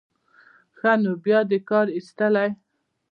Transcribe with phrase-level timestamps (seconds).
[0.77, 2.49] ښه نو بیا دې کار ایستلی.